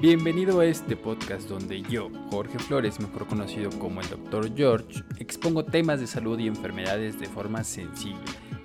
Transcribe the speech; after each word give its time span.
Bienvenido 0.00 0.60
a 0.60 0.64
este 0.64 0.96
podcast 0.96 1.46
donde 1.46 1.82
yo, 1.82 2.08
Jorge 2.30 2.58
Flores, 2.58 2.98
mejor 3.00 3.26
conocido 3.26 3.68
como 3.78 4.00
el 4.00 4.08
Dr. 4.08 4.56
George, 4.56 5.04
expongo 5.18 5.66
temas 5.66 6.00
de 6.00 6.06
salud 6.06 6.38
y 6.38 6.46
enfermedades 6.46 7.20
de 7.20 7.26
forma 7.26 7.64
sencilla, 7.64 8.16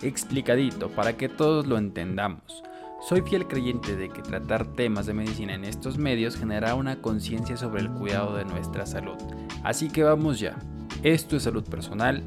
explicadito, 0.02 0.88
para 0.92 1.18
que 1.18 1.28
todos 1.28 1.68
lo 1.68 1.78
entendamos. 1.78 2.64
Soy 3.02 3.22
fiel 3.22 3.48
creyente 3.48 3.98
de 3.98 4.08
que 4.08 4.22
tratar 4.22 4.66
temas 4.76 5.08
de 5.08 5.14
medicina 5.14 5.56
en 5.56 5.66
estos 5.66 5.98
medios 5.98 6.38
generará 6.38 6.74
una 6.74 7.02
conciencia 7.02 7.58
sobre 7.58 7.82
el 7.82 7.92
cuidado 7.92 8.38
de 8.38 8.46
nuestra 8.46 8.86
salud. 8.86 9.18
Así 9.62 9.90
que 9.90 10.04
vamos 10.04 10.40
ya. 10.40 10.56
Esto 11.04 11.36
es 11.36 11.44
salud 11.44 11.66
personal. 11.66 12.24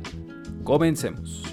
Comencemos. 0.64 1.44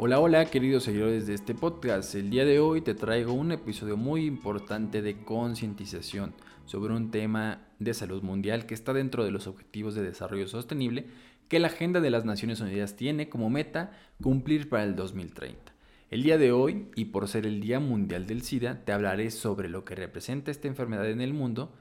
Hola, 0.00 0.20
hola 0.20 0.44
queridos 0.44 0.84
seguidores 0.84 1.26
de 1.26 1.34
este 1.34 1.56
podcast. 1.56 2.14
El 2.14 2.30
día 2.30 2.44
de 2.44 2.60
hoy 2.60 2.82
te 2.82 2.94
traigo 2.94 3.32
un 3.32 3.50
episodio 3.50 3.96
muy 3.96 4.26
importante 4.26 5.02
de 5.02 5.24
concientización 5.24 6.34
sobre 6.66 6.94
un 6.94 7.10
tema 7.10 7.66
de 7.80 7.92
salud 7.94 8.22
mundial 8.22 8.64
que 8.64 8.74
está 8.74 8.92
dentro 8.92 9.24
de 9.24 9.32
los 9.32 9.48
Objetivos 9.48 9.96
de 9.96 10.04
Desarrollo 10.04 10.46
Sostenible 10.46 11.06
que 11.48 11.58
la 11.58 11.66
Agenda 11.66 12.00
de 12.00 12.10
las 12.10 12.24
Naciones 12.24 12.60
Unidas 12.60 12.94
tiene 12.94 13.28
como 13.28 13.50
meta 13.50 13.90
cumplir 14.22 14.68
para 14.68 14.84
el 14.84 14.94
2030. 14.94 15.72
El 16.12 16.22
día 16.22 16.38
de 16.38 16.52
hoy, 16.52 16.86
y 16.94 17.06
por 17.06 17.26
ser 17.26 17.44
el 17.44 17.60
Día 17.60 17.80
Mundial 17.80 18.28
del 18.28 18.42
SIDA, 18.42 18.84
te 18.84 18.92
hablaré 18.92 19.32
sobre 19.32 19.68
lo 19.68 19.84
que 19.84 19.96
representa 19.96 20.52
esta 20.52 20.68
enfermedad 20.68 21.10
en 21.10 21.20
el 21.20 21.34
mundo 21.34 21.74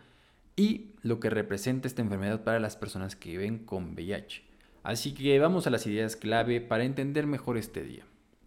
y 0.56 0.88
lo 1.04 1.20
que 1.20 1.30
representa 1.30 1.88
esta 1.88 2.02
enfermedad 2.02 2.44
para 2.44 2.60
las 2.60 2.78
personas 2.78 3.16
que 3.16 3.30
viven 3.30 3.60
con 3.60 3.94
VIH. 3.94 4.47
Así 4.88 5.14
que 5.14 5.38
vamos 5.38 5.68
a 5.68 5.70
las 5.70 5.86
ideas 5.86 6.16
clave 6.16 6.62
para 6.62 6.86
entender 6.86 7.28
mejor 7.28 7.58
este 7.58 7.84
día. 7.84 8.06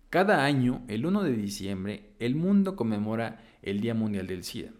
Cada 0.08 0.42
año, 0.42 0.82
el 0.88 1.04
1 1.04 1.22
de 1.22 1.36
diciembre, 1.36 2.14
el 2.18 2.34
mundo 2.34 2.76
conmemora 2.76 3.44
el 3.60 3.82
Día 3.82 3.92
Mundial 3.92 4.26
del 4.26 4.42
SIDA. 4.42 4.70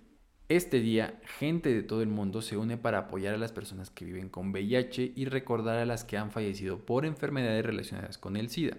Este 0.49 0.81
día, 0.81 1.21
gente 1.39 1.69
de 1.69 1.83
todo 1.83 2.01
el 2.01 2.09
mundo 2.09 2.41
se 2.41 2.57
une 2.57 2.79
para 2.79 3.01
apoyar 3.01 3.35
a 3.35 3.37
las 3.37 3.53
personas 3.53 3.91
que 3.91 4.07
viven 4.07 4.31
con 4.31 4.53
VIH 4.53 5.13
y 5.15 5.27
recordar 5.27 5.77
a 5.77 5.85
las 5.85 6.05
que 6.05 6.17
han 6.17 6.31
fallecido 6.31 6.79
por 6.79 7.05
enfermedades 7.05 7.67
relacionadas 7.67 8.17
con 8.17 8.39
el 8.39 8.49
SIDA. 8.49 8.79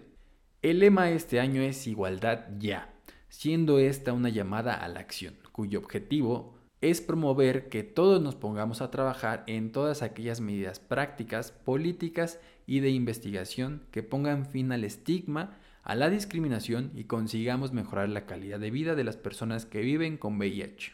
El 0.64 0.80
lema 0.80 1.12
este 1.12 1.40
año 1.40 1.62
es 1.62 1.86
Igualdad 1.86 2.48
ya, 2.58 2.96
siendo 3.30 3.78
esta 3.78 4.12
una 4.12 4.30
llamada 4.30 4.74
a 4.74 4.88
la 4.88 5.02
acción, 5.02 5.36
cuyo 5.52 5.78
objetivo 5.78 6.56
es 6.82 7.00
promover 7.00 7.70
que 7.70 7.84
todos 7.84 8.22
nos 8.22 8.36
pongamos 8.36 8.82
a 8.82 8.90
trabajar 8.90 9.44
en 9.46 9.72
todas 9.72 10.02
aquellas 10.02 10.42
medidas 10.42 10.80
prácticas, 10.80 11.52
políticas 11.52 12.40
y 12.66 12.80
de 12.80 12.90
investigación 12.90 13.84
que 13.92 14.02
pongan 14.02 14.48
fin 14.48 14.72
al 14.72 14.84
estigma, 14.84 15.58
a 15.84 15.94
la 15.94 16.10
discriminación 16.10 16.92
y 16.96 17.04
consigamos 17.04 17.72
mejorar 17.72 18.10
la 18.10 18.26
calidad 18.26 18.60
de 18.60 18.72
vida 18.72 18.96
de 18.96 19.04
las 19.04 19.16
personas 19.16 19.66
que 19.66 19.82
viven 19.82 20.18
con 20.18 20.38
VIH. 20.38 20.94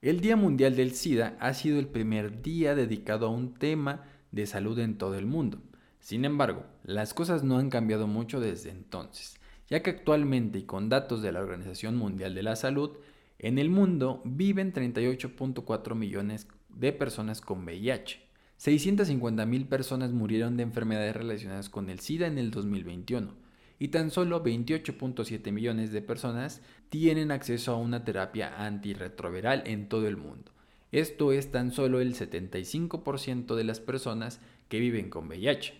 El 0.00 0.20
Día 0.20 0.36
Mundial 0.36 0.76
del 0.76 0.92
SIDA 0.92 1.36
ha 1.40 1.52
sido 1.52 1.78
el 1.78 1.88
primer 1.88 2.40
día 2.40 2.74
dedicado 2.74 3.26
a 3.26 3.30
un 3.30 3.54
tema 3.54 4.04
de 4.32 4.46
salud 4.46 4.78
en 4.78 4.96
todo 4.96 5.18
el 5.18 5.26
mundo. 5.26 5.60
Sin 5.98 6.24
embargo, 6.24 6.64
las 6.84 7.12
cosas 7.12 7.42
no 7.42 7.58
han 7.58 7.68
cambiado 7.68 8.06
mucho 8.06 8.40
desde 8.40 8.70
entonces, 8.70 9.38
ya 9.68 9.82
que 9.82 9.90
actualmente 9.90 10.60
y 10.60 10.62
con 10.62 10.88
datos 10.88 11.20
de 11.20 11.32
la 11.32 11.40
Organización 11.40 11.96
Mundial 11.96 12.34
de 12.34 12.42
la 12.44 12.56
Salud, 12.56 12.96
en 13.38 13.58
el 13.58 13.70
mundo 13.70 14.20
viven 14.24 14.72
38.4 14.72 15.94
millones 15.94 16.48
de 16.68 16.92
personas 16.92 17.40
con 17.40 17.64
VIH. 17.64 18.20
650.000 18.58 19.68
personas 19.68 20.12
murieron 20.12 20.56
de 20.56 20.64
enfermedades 20.64 21.14
relacionadas 21.14 21.68
con 21.68 21.90
el 21.90 22.00
SIDA 22.00 22.26
en 22.26 22.38
el 22.38 22.50
2021 22.50 23.32
y 23.78 23.88
tan 23.88 24.10
solo 24.10 24.42
28.7 24.42 25.52
millones 25.52 25.92
de 25.92 26.02
personas 26.02 26.62
tienen 26.88 27.30
acceso 27.30 27.72
a 27.72 27.76
una 27.76 28.04
terapia 28.04 28.64
antirretroviral 28.64 29.62
en 29.66 29.88
todo 29.88 30.08
el 30.08 30.16
mundo. 30.16 30.50
Esto 30.90 31.32
es 31.32 31.52
tan 31.52 31.70
solo 31.70 32.00
el 32.00 32.14
75% 32.14 33.54
de 33.54 33.64
las 33.64 33.78
personas 33.78 34.40
que 34.68 34.80
viven 34.80 35.10
con 35.10 35.28
VIH. 35.28 35.74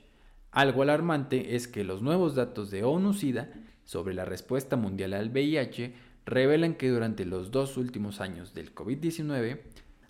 Algo 0.53 0.83
alarmante 0.83 1.57
es 1.57 1.67
que 1.67 1.83
los 1.83 2.03
nuevos 2.03 2.35
datos 2.35 2.71
de 2.71 2.85
ONU-SIDA 2.85 3.51
sobre 3.85 4.15
la 4.15 4.25
respuesta 4.25 4.77
mundial 4.77 5.15
al 5.15 5.31
VIH 5.31 5.95
revelan 6.29 6.75
que 6.75 6.91
durante 6.91 7.25
los 7.25 7.51
dos 7.51 7.77
últimos 7.77 8.21
años 8.21 8.55
del 8.55 8.75
COVID-19 8.75 9.61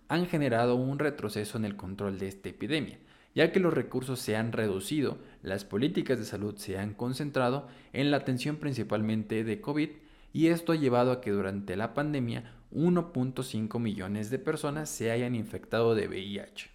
han 0.08 0.26
generado 0.26 0.74
un 0.74 0.98
retroceso 0.98 1.58
en 1.58 1.64
el 1.64 1.76
control 1.76 2.18
de 2.18 2.28
esta 2.28 2.48
epidemia, 2.48 2.98
ya 3.34 3.52
que 3.52 3.60
los 3.60 3.72
recursos 3.72 4.18
se 4.18 4.36
han 4.36 4.52
reducido, 4.52 5.18
las 5.42 5.64
políticas 5.64 6.18
de 6.18 6.24
salud 6.24 6.56
se 6.56 6.78
han 6.78 6.94
concentrado 6.94 7.68
en 7.92 8.10
la 8.10 8.16
atención 8.16 8.56
principalmente 8.56 9.44
de 9.44 9.60
COVID 9.60 9.90
y 10.32 10.48
esto 10.48 10.72
ha 10.72 10.76
llevado 10.76 11.12
a 11.12 11.20
que 11.20 11.30
durante 11.30 11.76
la 11.76 11.94
pandemia 11.94 12.52
1.5 12.72 13.78
millones 13.78 14.30
de 14.30 14.38
personas 14.38 14.90
se 14.90 15.10
hayan 15.10 15.34
infectado 15.34 15.94
de 15.94 16.08
VIH. 16.08 16.70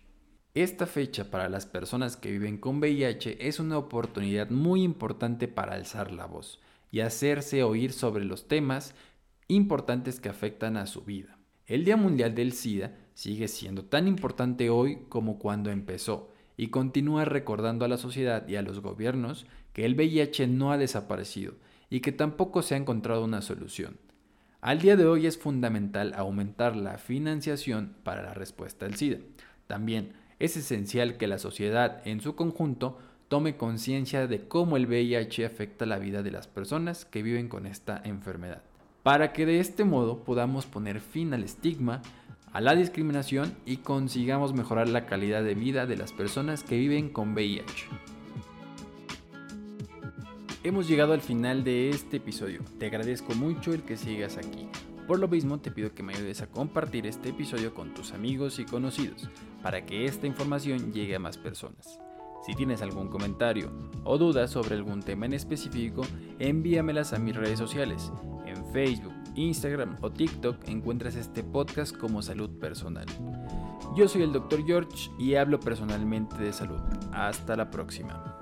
Esta 0.56 0.86
fecha 0.86 1.32
para 1.32 1.50
las 1.50 1.66
personas 1.66 2.16
que 2.16 2.32
viven 2.32 2.58
con 2.58 2.78
VIH 2.78 3.48
es 3.48 3.60
una 3.60 3.78
oportunidad 3.78 4.52
muy 4.52 4.84
importante 4.84 5.48
para 5.48 5.74
alzar 5.74 6.12
la 6.12 6.28
voz 6.28 6.62
y 6.92 7.00
hacerse 7.00 7.64
oír 7.64 7.92
sobre 7.92 8.24
los 8.24 8.48
temas 8.48 8.94
importantes 9.48 10.20
que 10.20 10.30
afectan 10.30 10.78
a 10.78 10.88
su 10.88 11.02
vida. 11.02 11.38
El 11.66 11.86
Día 11.86 11.98
Mundial 11.98 12.36
del 12.36 12.54
SIDA 12.54 12.94
sigue 13.14 13.48
siendo 13.48 13.86
tan 13.86 14.08
importante 14.08 14.70
hoy 14.70 15.06
como 15.10 15.40
cuando 15.40 15.72
empezó 15.72 16.32
y 16.58 16.68
continúa 16.68 17.26
recordando 17.26 17.86
a 17.86 17.88
la 17.88 17.98
sociedad 17.98 18.48
y 18.48 18.56
a 18.56 18.62
los 18.62 18.80
gobiernos 18.80 19.46
que 19.72 19.86
el 19.86 19.96
VIH 19.96 20.48
no 20.48 20.72
ha 20.72 20.78
desaparecido 20.78 21.54
y 21.90 22.02
que 22.02 22.12
tampoco 22.12 22.62
se 22.62 22.76
ha 22.76 22.78
encontrado 22.78 23.24
una 23.24 23.42
solución. 23.42 23.98
Al 24.62 24.80
día 24.80 24.96
de 24.96 25.06
hoy 25.06 25.26
es 25.26 25.38
fundamental 25.38 26.14
aumentar 26.16 26.76
la 26.76 26.98
financiación 26.98 27.96
para 28.04 28.24
la 28.24 28.34
respuesta 28.34 28.86
al 28.86 28.96
SIDA. 28.96 29.20
También 29.68 30.14
es 30.40 30.58
esencial 30.58 31.18
que 31.18 31.28
la 31.28 31.38
sociedad 31.38 32.02
en 32.06 32.22
su 32.22 32.36
conjunto 32.36 32.98
tome 33.28 33.58
conciencia 33.58 34.28
de 34.28 34.48
cómo 34.48 34.78
el 34.78 34.86
VIH 34.86 35.46
afecta 35.46 35.86
la 35.86 35.98
vida 35.98 36.24
de 36.24 36.32
las 36.32 36.48
personas 36.48 37.06
que 37.06 37.24
viven 37.24 37.50
con 37.50 37.66
esta 37.66 38.02
enfermedad 38.04 38.64
para 39.04 39.34
que 39.34 39.46
de 39.46 39.60
este 39.60 39.84
modo 39.84 40.24
podamos 40.24 40.66
poner 40.66 41.02
fin 41.02 41.34
al 41.34 41.44
estigma, 41.44 42.02
a 42.54 42.62
la 42.62 42.74
discriminación 42.74 43.54
y 43.66 43.78
consigamos 43.78 44.54
mejorar 44.54 44.88
la 44.88 45.06
calidad 45.06 45.44
de 45.44 45.56
vida 45.56 45.86
de 45.86 45.98
las 45.98 46.14
personas 46.14 46.64
que 46.64 46.78
viven 46.78 47.10
con 47.10 47.34
VIH. 47.34 47.88
Hemos 50.64 50.88
llegado 50.88 51.12
al 51.12 51.20
final 51.20 51.66
de 51.66 51.90
este 51.90 52.18
episodio. 52.18 52.62
Te 52.80 52.86
agradezco 52.86 53.36
mucho 53.36 53.74
el 53.74 53.84
que 53.84 53.98
sigas 53.98 54.38
aquí. 54.38 54.70
Por 55.08 55.20
lo 55.20 55.28
mismo 55.28 55.60
te 55.60 55.72
pido 55.72 55.94
que 55.94 56.04
me 56.04 56.14
ayudes 56.14 56.42
a 56.42 56.48
compartir 56.48 57.06
este 57.06 57.30
episodio 57.30 57.74
con 57.74 57.94
tus 57.94 58.14
amigos 58.14 58.60
y 58.60 58.64
conocidos 58.64 59.30
para 59.62 59.86
que 59.86 60.06
esta 60.06 60.28
información 60.28 60.94
llegue 60.94 61.18
a 61.18 61.20
más 61.20 61.38
personas. 61.38 62.00
Si 62.46 62.54
tienes 62.54 62.82
algún 62.82 63.08
comentario 63.08 63.72
o 64.04 64.18
duda 64.18 64.48
sobre 64.48 64.76
algún 64.76 65.02
tema 65.02 65.26
en 65.26 65.34
específico, 65.34 66.02
envíamelas 66.40 67.14
a 67.14 67.20
mis 67.20 67.36
redes 67.36 67.58
sociales 67.58 68.12
en 68.46 68.66
Facebook, 68.74 69.14
Instagram 69.36 69.98
o 70.02 70.12
TikTok 70.12 70.68
encuentras 70.68 71.16
este 71.16 71.44
podcast 71.44 71.96
como 71.96 72.22
Salud 72.22 72.50
Personal. 72.60 73.06
Yo 73.96 74.08
soy 74.08 74.24
el 74.24 74.34
Dr. 74.34 74.66
George 74.66 75.10
y 75.18 75.36
hablo 75.36 75.60
personalmente 75.60 76.36
de 76.38 76.52
salud. 76.52 76.80
Hasta 77.12 77.56
la 77.56 77.70
próxima. 77.70 78.33